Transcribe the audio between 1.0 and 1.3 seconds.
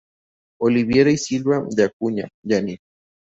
y